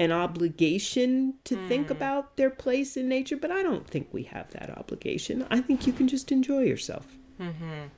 [0.00, 1.68] an obligation to mm.
[1.68, 5.46] think about their place in nature, but I don't think we have that obligation.
[5.50, 7.06] I think you can just enjoy yourself.
[7.38, 7.88] Mm-hmm.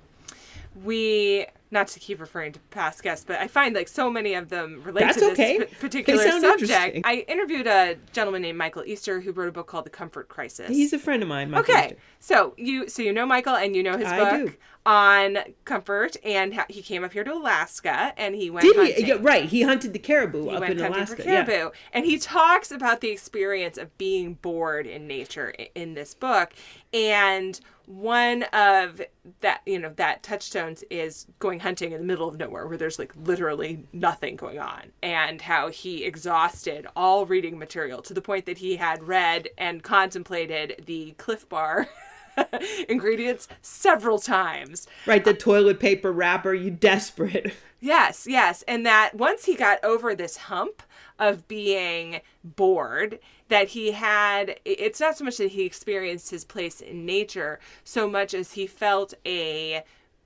[0.83, 4.51] We not to keep referring to past guests, but I find like so many of
[4.51, 5.59] them relate That's to this okay.
[5.59, 7.01] p- particular subject.
[7.05, 10.69] I interviewed a gentleman named Michael Easter who wrote a book called The Comfort Crisis.
[10.69, 11.51] He's a friend of mine.
[11.51, 11.97] Michael okay, Easter.
[12.21, 14.57] so you so you know Michael and you know his I book do.
[14.85, 18.67] on comfort, and he came up here to Alaska and he went.
[18.67, 19.05] Did hunting.
[19.05, 19.09] he?
[19.09, 19.47] Yeah, right.
[19.47, 21.23] He hunted the caribou he up in Alaska.
[21.23, 21.69] Caribou, yeah.
[21.93, 26.53] and he talks about the experience of being bored in nature in this book,
[26.93, 29.01] and one of
[29.41, 32.99] that you know that touchstones is going hunting in the middle of nowhere where there's
[32.99, 38.47] like literally nothing going on and how he exhausted all reading material to the point
[38.47, 41.89] that he had read and contemplated the Clif Bar
[42.89, 44.87] ingredients several times.
[45.07, 47.55] Right, the toilet paper wrapper, you desperate.
[47.85, 48.63] Yes, yes.
[48.69, 50.85] And that once he got over this hump
[51.19, 56.81] of being bored, that he had, it's not so much that he experienced his place
[56.81, 59.83] in nature, so much as he felt a,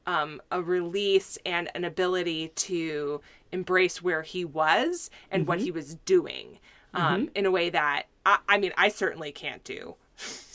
[0.07, 3.21] um, a release and an ability to
[3.53, 5.49] embrace where he was and mm-hmm.
[5.49, 6.59] what he was doing
[6.95, 7.37] um, mm-hmm.
[7.37, 9.97] in a way that, I, I mean, I certainly can't do.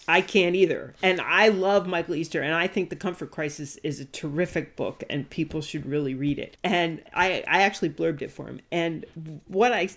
[0.08, 0.96] I can't either.
[1.04, 5.04] And I love Michael Easter, and I think The Comfort Crisis is a terrific book,
[5.10, 6.58] and people should really read it.
[6.64, 8.62] And I, I actually blurbed it for him.
[8.72, 9.06] And
[9.48, 9.90] what I,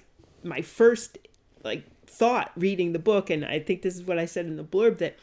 [0.43, 1.19] my first
[1.65, 4.65] like thought reading the book, and I think this is what I said in the
[4.65, 5.17] blurb that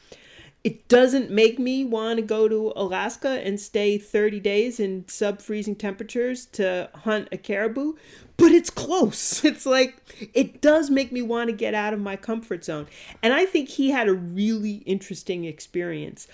[0.63, 5.41] it doesn't make me want to go to Alaska and stay 30 days in sub
[5.41, 7.93] freezing temperatures to hunt a caribou,
[8.37, 9.43] but it's close.
[9.51, 9.97] It's like
[10.33, 12.87] it does make me want to get out of my comfort zone.
[13.23, 16.27] And I think he had a really interesting experience.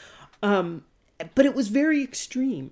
[0.43, 0.83] Um,
[1.33, 2.71] but it was very extreme.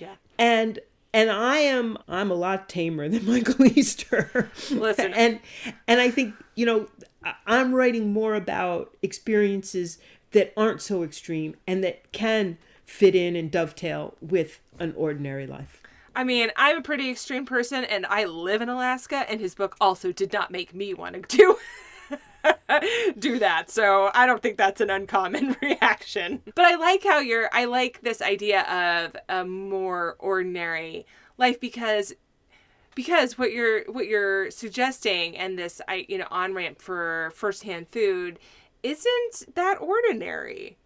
[0.00, 0.16] Yeah.
[0.36, 0.80] And
[1.14, 4.50] and I am I'm a lot tamer than Michael Easter.
[4.70, 5.14] Listen.
[5.14, 5.40] and
[5.86, 6.88] and I think, you know,
[7.46, 9.98] I'm writing more about experiences
[10.32, 15.82] that aren't so extreme and that can fit in and dovetail with an ordinary life.
[16.16, 19.76] I mean, I'm a pretty extreme person and I live in Alaska, and his book
[19.80, 21.56] also did not make me want to do.
[23.18, 23.70] do that.
[23.70, 26.42] So I don't think that's an uncommon reaction.
[26.54, 32.14] But I like how you're I like this idea of a more ordinary life because
[32.94, 37.88] because what you're what you're suggesting and this I you know on ramp for firsthand
[37.90, 38.38] food
[38.88, 40.78] isn't that ordinary.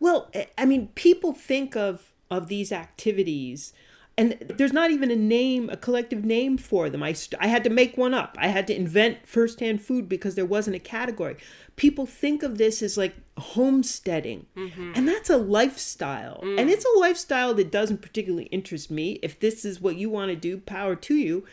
[0.00, 3.72] Well, I mean, people think of of these activities
[4.16, 7.64] and there's not even a name a collective name for them i st- i had
[7.64, 11.36] to make one up i had to invent firsthand food because there wasn't a category
[11.76, 14.92] people think of this as like homesteading mm-hmm.
[14.94, 16.58] and that's a lifestyle mm.
[16.58, 20.30] and it's a lifestyle that doesn't particularly interest me if this is what you want
[20.30, 21.44] to do power to you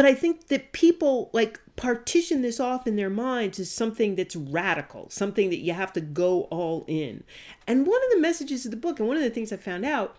[0.00, 4.34] but i think that people like partition this off in their minds as something that's
[4.36, 7.22] radical something that you have to go all in
[7.66, 9.84] and one of the messages of the book and one of the things i found
[9.84, 10.16] out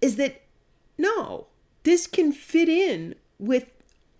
[0.00, 0.42] is that
[0.98, 1.46] no,
[1.82, 3.70] this can fit in with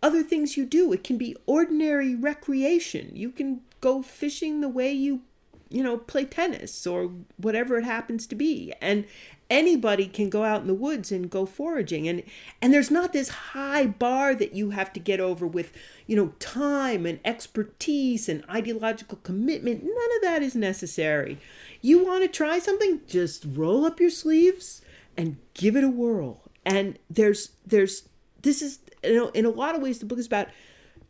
[0.02, 0.92] other things you do.
[0.92, 3.10] It can be ordinary recreation.
[3.14, 5.22] You can go fishing the way you,
[5.68, 8.72] you know, play tennis or whatever it happens to be.
[8.80, 9.06] And
[9.50, 12.08] anybody can go out in the woods and go foraging.
[12.08, 12.22] And
[12.60, 15.72] and there's not this high bar that you have to get over with
[16.06, 19.84] you know time and expertise and ideological commitment.
[19.84, 21.38] None of that is necessary.
[21.80, 23.00] You want to try something?
[23.06, 24.82] Just roll up your sleeves
[25.16, 26.40] and give it a whirl.
[26.64, 28.08] And there's there's
[28.42, 30.48] this is you know in a lot of ways the book is about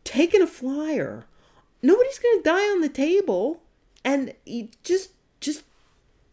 [0.03, 1.27] taking a flyer.
[1.83, 3.61] Nobody's going to die on the table.
[4.07, 4.35] And
[4.83, 5.62] just just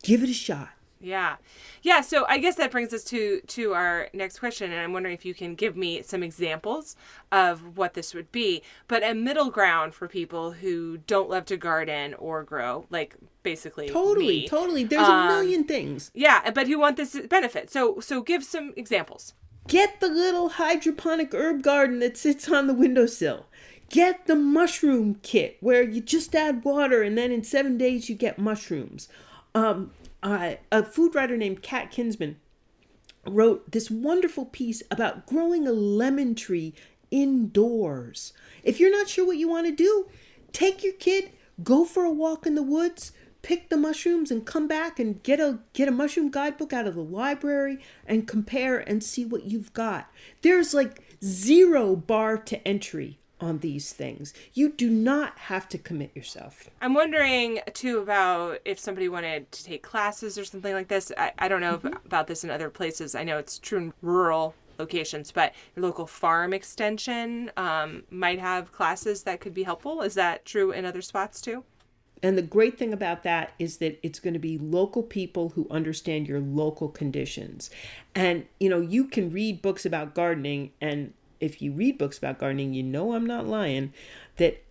[0.03, 1.37] give it a shot yeah.
[1.81, 5.15] Yeah so i guess that brings us to to our next question and i'm wondering
[5.15, 6.95] if you can give me some examples
[7.31, 8.61] of what this would be.
[8.87, 13.89] But a middle ground for people who don't love to garden or grow like basically
[13.89, 14.47] totally me.
[14.47, 14.83] totally.
[14.83, 16.11] There's um, a million things.
[16.13, 17.71] Yeah but who want this benefit.
[17.71, 19.33] So so give some examples.
[19.67, 23.45] Get the little hydroponic herb garden that sits on the windowsill.
[23.89, 28.15] Get the mushroom kit where you just add water and then in seven days you
[28.15, 29.07] get mushrooms.
[29.53, 29.91] Um,
[30.23, 32.38] uh, a food writer named Kat Kinsman
[33.25, 36.73] wrote this wonderful piece about growing a lemon tree
[37.12, 38.34] indoors.
[38.63, 40.07] If you're not sure what you want to do,
[40.51, 41.31] take your kid,
[41.63, 45.39] go for a walk in the woods, pick the mushrooms and come back and get
[45.39, 49.73] a get a mushroom guidebook out of the library and compare and see what you've
[49.73, 50.12] got.
[50.41, 54.34] There's like zero bar to entry on these things.
[54.54, 56.69] You do not have to commit yourself.
[56.82, 61.12] I'm wondering too about if somebody wanted to take classes or something like this.
[61.17, 62.06] I, I don't know mm-hmm.
[62.06, 63.15] about this in other places.
[63.15, 68.71] I know it's true in rural locations, but your local farm extension um, might have
[68.71, 70.01] classes that could be helpful.
[70.01, 71.63] Is that true in other spots too?
[72.23, 75.67] And the great thing about that is that it's going to be local people who
[75.71, 77.71] understand your local conditions.
[78.13, 82.39] And, you know, you can read books about gardening and if you read books about
[82.39, 83.93] gardening, you know I'm not lying,
[84.38, 84.63] that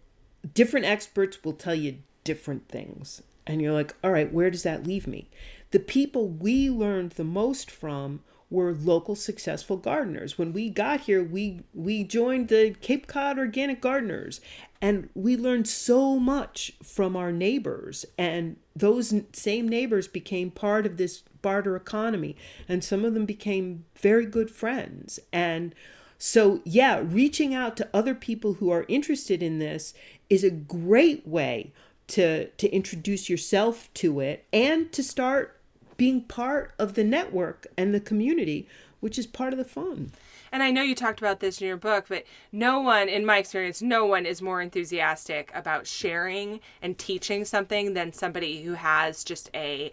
[0.55, 3.23] different experts will tell you different things.
[3.47, 5.29] And you're like, all right, where does that leave me?
[5.73, 8.21] The people we learned the most from
[8.51, 10.37] were local successful gardeners.
[10.37, 14.41] When we got here, we we joined the Cape Cod Organic Gardeners
[14.83, 20.97] and we learned so much from our neighbors and those same neighbors became part of
[20.97, 22.37] this barter economy
[22.69, 25.75] and some of them became very good friends and
[26.23, 29.95] so, yeah, reaching out to other people who are interested in this
[30.29, 31.73] is a great way
[32.09, 35.59] to to introduce yourself to it and to start
[35.97, 38.69] being part of the network and the community,
[39.01, 40.13] which is part of the fun.
[40.53, 43.39] And I know you talked about this in your book, but no one, in my
[43.39, 49.25] experience, no one is more enthusiastic about sharing and teaching something than somebody who has
[49.25, 49.91] just a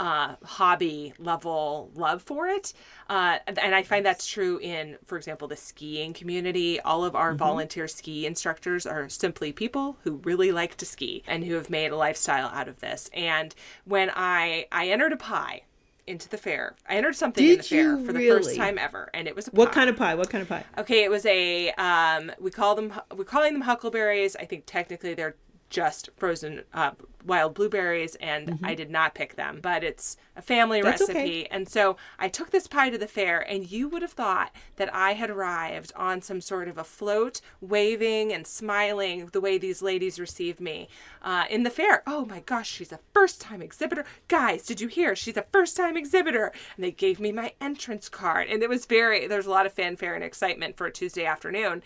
[0.00, 2.72] uh, hobby level love for it.
[3.08, 6.80] Uh, and I find that's true in, for example, the skiing community.
[6.80, 7.38] All of our mm-hmm.
[7.38, 11.92] volunteer ski instructors are simply people who really like to ski and who have made
[11.92, 13.10] a lifestyle out of this.
[13.12, 15.62] And when I I entered a pie
[16.06, 16.74] into the fair.
[16.88, 19.48] I entered something Did in the fair for the first time ever, and it was
[19.48, 20.14] a what kind of pie?
[20.14, 20.64] What kind of pie?
[20.78, 24.36] Okay, it was a um, we call them we're calling them huckleberries.
[24.36, 25.36] I think technically they're
[25.70, 26.90] just frozen uh,
[27.24, 28.64] wild blueberries, and mm-hmm.
[28.64, 31.18] I did not pick them, but it's a family That's recipe.
[31.18, 31.48] Okay.
[31.50, 34.92] And so I took this pie to the fair, and you would have thought that
[34.94, 39.82] I had arrived on some sort of a float, waving and smiling the way these
[39.82, 40.88] ladies received me
[41.22, 42.02] uh, in the fair.
[42.06, 44.04] Oh my gosh, she's a first time exhibitor.
[44.28, 45.14] Guys, did you hear?
[45.14, 46.52] She's a first time exhibitor.
[46.76, 48.48] And they gave me my entrance card.
[48.48, 51.82] And it was very, there's a lot of fanfare and excitement for a Tuesday afternoon.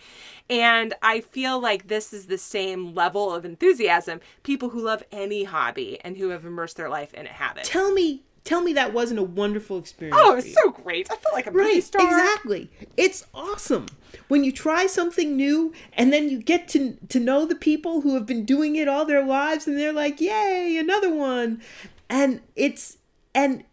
[0.49, 4.21] And I feel like this is the same level of enthusiasm.
[4.43, 7.65] People who love any hobby and who have immersed their life in it have it.
[7.65, 10.17] Tell me tell me that wasn't a wonderful experience.
[10.19, 11.11] Oh, it was so great.
[11.11, 12.03] I felt like a movie right, star.
[12.03, 12.71] Exactly.
[12.97, 13.87] It's awesome.
[14.29, 18.15] When you try something new and then you get to to know the people who
[18.15, 21.61] have been doing it all their lives and they're like, "Yay, another one."
[22.09, 22.99] And it's
[23.35, 23.65] and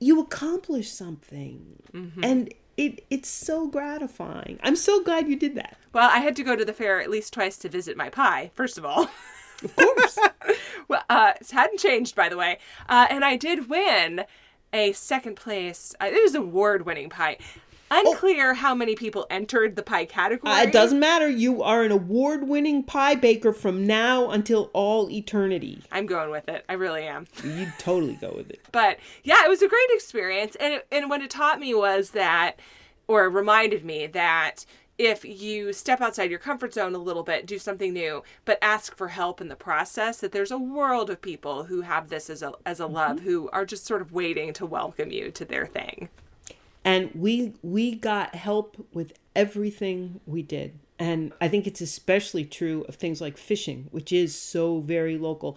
[0.00, 1.82] you accomplish something.
[1.92, 2.24] Mm-hmm.
[2.24, 4.58] And it it's so gratifying.
[4.62, 5.76] I'm so glad you did that.
[5.92, 8.50] Well, I had to go to the fair at least twice to visit my pie,
[8.54, 9.10] first of all.
[9.62, 10.18] Of course.
[10.88, 12.58] well, uh, it hadn't changed, by the way.
[12.88, 14.24] Uh, and I did win
[14.72, 15.94] a second place.
[16.00, 17.38] Uh, it was award winning pie.
[17.92, 18.54] Unclear oh.
[18.54, 20.52] how many people entered the pie category.
[20.52, 21.28] Uh, it doesn't matter.
[21.28, 25.82] You are an award winning pie baker from now until all eternity.
[25.90, 26.64] I'm going with it.
[26.68, 27.26] I really am.
[27.42, 28.60] You'd totally go with it.
[28.70, 30.56] But yeah, it was a great experience.
[30.60, 32.60] And, it, and what it taught me was that,
[33.08, 34.64] or reminded me that
[35.00, 38.94] if you step outside your comfort zone a little bit, do something new, but ask
[38.94, 42.42] for help in the process, that there's a world of people who have this as
[42.42, 42.94] a as a mm-hmm.
[42.94, 46.10] love who are just sort of waiting to welcome you to their thing.
[46.84, 50.78] And we we got help with everything we did.
[50.98, 55.56] And I think it's especially true of things like fishing, which is so very local.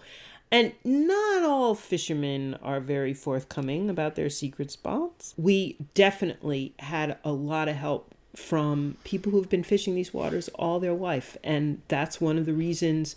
[0.50, 5.34] And not all fishermen are very forthcoming about their secret spots.
[5.36, 10.80] We definitely had a lot of help from people who've been fishing these waters all
[10.80, 11.36] their life.
[11.44, 13.16] And that's one of the reasons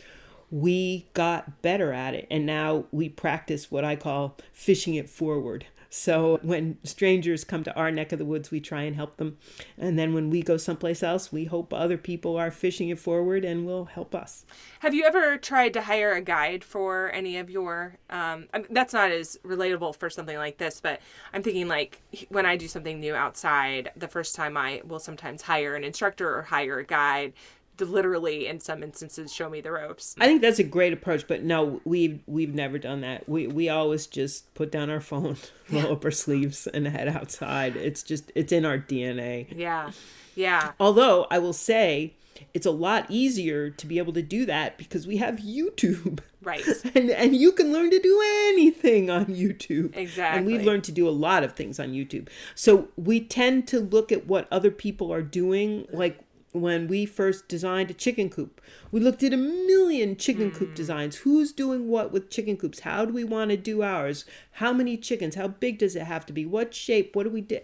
[0.49, 2.27] we got better at it.
[2.31, 5.65] And now we practice what I call fishing it forward.
[5.97, 9.37] So when strangers come to our neck of the woods, we try and help them.
[9.77, 13.43] And then when we go someplace else, we hope other people are fishing it forward
[13.43, 14.45] and will help us.
[14.81, 17.97] Have you ever tried to hire a guide for any of your?
[18.11, 21.01] Um, I mean, that's not as relatable for something like this, but
[21.33, 25.41] I'm thinking like when I do something new outside, the first time I will sometimes
[25.41, 27.33] hire an instructor or hire a guide
[27.79, 30.15] literally in some instances show me the ropes.
[30.19, 33.27] I think that's a great approach, but no, we've we've never done that.
[33.27, 35.37] We we always just put down our phone,
[35.71, 37.75] roll up our sleeves, and head outside.
[37.75, 39.47] It's just it's in our DNA.
[39.55, 39.91] Yeah,
[40.35, 40.71] yeah.
[40.79, 42.13] Although I will say,
[42.53, 46.19] it's a lot easier to be able to do that because we have YouTube.
[46.41, 46.63] Right.
[46.95, 49.95] And and you can learn to do anything on YouTube.
[49.95, 50.37] Exactly.
[50.37, 52.29] And we've learned to do a lot of things on YouTube.
[52.55, 55.85] So we tend to look at what other people are doing.
[55.91, 56.19] Like
[56.51, 58.61] when we first designed a chicken coop.
[58.91, 60.75] We looked at a million chicken coop hmm.
[60.75, 61.17] designs.
[61.17, 62.81] Who's doing what with chicken coops?
[62.81, 64.25] How do we want to do ours?
[64.53, 65.35] How many chickens?
[65.35, 66.45] How big does it have to be?
[66.45, 67.15] What shape?
[67.15, 67.59] What do we do?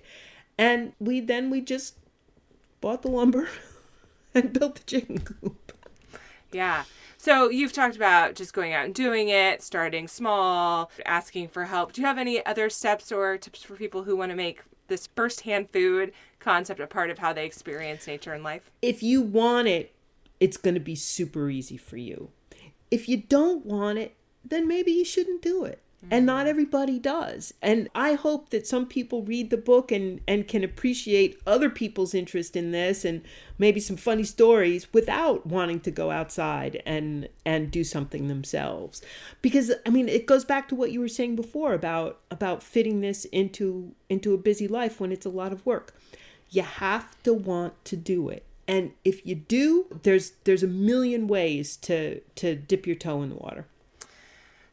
[0.57, 1.97] And we then we just
[2.81, 3.47] bought the lumber
[4.35, 5.73] and built the chicken coop.
[6.51, 6.83] Yeah.
[7.17, 11.93] So you've talked about just going out and doing it, starting small, asking for help.
[11.93, 15.07] Do you have any other steps or tips for people who want to make this
[15.15, 18.71] firsthand food concept a part of how they experience nature and life?
[18.81, 19.93] If you want it,
[20.39, 22.29] it's going to be super easy for you.
[22.91, 26.25] If you don't want it, then maybe you shouldn't do it and mm-hmm.
[26.25, 27.53] not everybody does.
[27.61, 32.13] And i hope that some people read the book and and can appreciate other people's
[32.13, 33.21] interest in this and
[33.57, 39.01] maybe some funny stories without wanting to go outside and and do something themselves.
[39.41, 43.01] Because i mean it goes back to what you were saying before about about fitting
[43.01, 45.95] this into into a busy life when it's a lot of work.
[46.49, 48.45] You have to want to do it.
[48.67, 53.29] And if you do there's there's a million ways to to dip your toe in
[53.29, 53.67] the water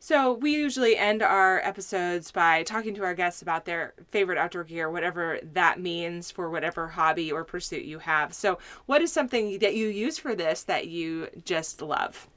[0.03, 4.65] so, we usually end our episodes by talking to our guests about their favorite outdoor
[4.65, 8.33] gear, whatever that means for whatever hobby or pursuit you have.
[8.33, 12.29] So, what is something that you use for this that you just love?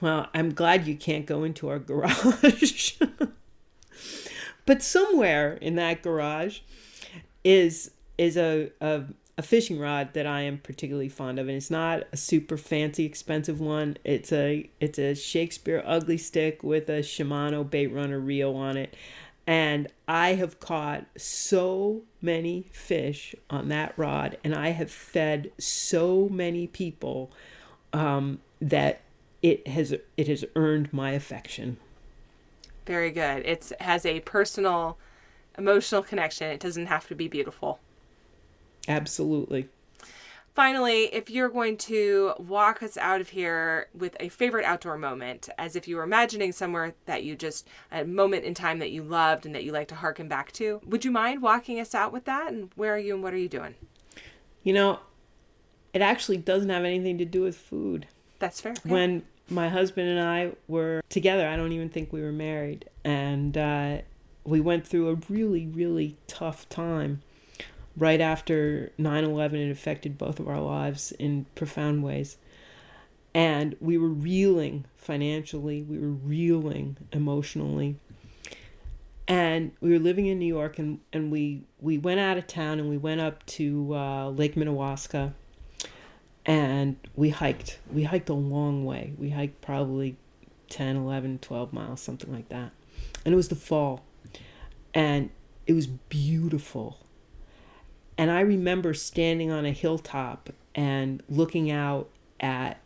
[0.00, 2.94] Well, I'm glad you can't go into our garage.
[4.66, 6.58] but somewhere in that garage
[7.44, 9.04] is is a, a
[9.40, 13.06] a fishing rod that I am particularly fond of, and it's not a super fancy,
[13.06, 13.96] expensive one.
[14.04, 18.94] It's a it's a Shakespeare Ugly Stik with a Shimano Baitrunner reel on it,
[19.46, 26.28] and I have caught so many fish on that rod, and I have fed so
[26.30, 27.32] many people
[27.94, 29.00] um, that
[29.40, 31.78] it has it has earned my affection.
[32.84, 33.46] Very good.
[33.46, 34.98] It has a personal,
[35.56, 36.50] emotional connection.
[36.50, 37.80] It doesn't have to be beautiful.
[38.88, 39.68] Absolutely.
[40.54, 45.48] Finally, if you're going to walk us out of here with a favorite outdoor moment,
[45.56, 49.02] as if you were imagining somewhere that you just, a moment in time that you
[49.02, 52.12] loved and that you like to harken back to, would you mind walking us out
[52.12, 52.52] with that?
[52.52, 53.74] And where are you and what are you doing?
[54.64, 54.98] You know,
[55.94, 58.06] it actually doesn't have anything to do with food.
[58.40, 58.74] That's fair.
[58.84, 58.92] Yeah.
[58.92, 62.86] When my husband and I were together, I don't even think we were married.
[63.04, 63.98] And uh,
[64.44, 67.22] we went through a really, really tough time
[68.00, 72.38] right after 9 11, it affected both of our lives in profound ways.
[73.32, 77.96] And we were reeling financially, we were reeling emotionally.
[79.28, 82.80] And we were living in New York, and, and we, we went out of town
[82.80, 85.34] and we went up to uh, Lake Minnewaska
[86.44, 87.78] and we hiked.
[87.92, 89.12] We hiked a long way.
[89.16, 90.16] We hiked probably
[90.70, 92.72] 10, 11, 12 miles, something like that.
[93.24, 94.02] And it was the fall.
[94.94, 95.30] And
[95.66, 96.98] it was beautiful
[98.20, 102.78] and I remember standing on a hilltop and looking out at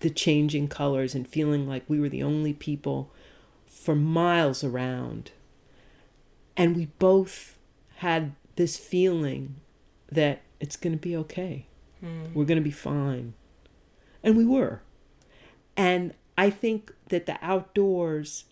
[0.00, 3.10] the changing colors and feeling like we were the only people
[3.66, 5.32] for miles around.
[6.56, 7.58] And we both
[7.96, 9.56] had this feeling
[10.10, 11.66] that it's going to be okay.
[12.02, 12.32] Mm.
[12.32, 13.34] We're going to be fine.
[14.22, 14.80] And we were.
[15.76, 18.46] And I think that the outdoors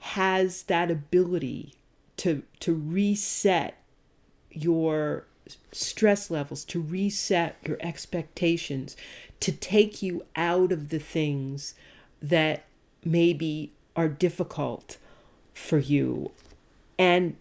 [0.00, 1.76] has that ability
[2.18, 3.78] to to reset
[4.54, 5.24] your
[5.72, 8.96] stress levels, to reset your expectations,
[9.40, 11.74] to take you out of the things
[12.22, 12.64] that
[13.04, 14.96] maybe are difficult
[15.52, 16.30] for you
[16.98, 17.36] and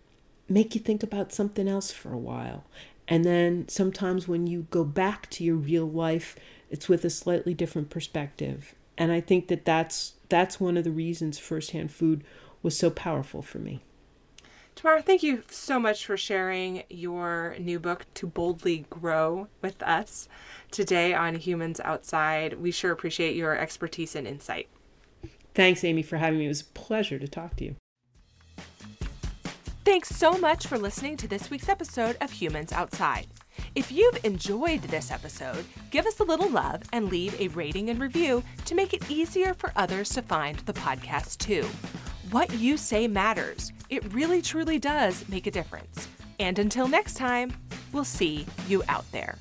[0.49, 2.64] make you think about something else for a while.
[3.07, 6.36] And then sometimes when you go back to your real life,
[6.70, 8.76] it's with a slightly different perspective.
[8.97, 12.24] And I think that that's that's one of the reasons firsthand food
[12.61, 13.82] was so powerful for me.
[14.76, 20.28] Tamar, thank you so much for sharing your new book, To Boldly Grow, with us
[20.72, 22.60] today on Humans Outside.
[22.60, 24.68] We sure appreciate your expertise and insight.
[25.54, 26.46] Thanks, Amy, for having me.
[26.46, 27.76] It was a pleasure to talk to you.
[29.86, 33.28] Thanks so much for listening to this week's episode of Humans Outside.
[33.76, 38.00] If you've enjoyed this episode, give us a little love and leave a rating and
[38.00, 41.68] review to make it easier for others to find the podcast too.
[42.34, 43.72] What you say matters.
[43.92, 46.08] It really truly does make a difference.
[46.40, 47.54] And until next time,
[47.92, 49.38] we'll see you out there.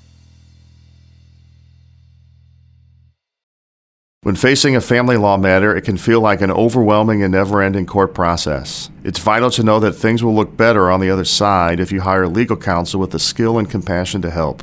[4.25, 7.87] When facing a family law matter, it can feel like an overwhelming and never ending
[7.87, 8.91] court process.
[9.05, 12.03] It's vital to know that things will look better on the other side if you
[12.03, 14.63] hire legal counsel with the skill and compassion to help.